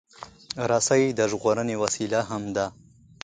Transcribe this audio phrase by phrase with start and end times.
[0.69, 2.65] رسۍ د ژغورنې وسیله هم ده.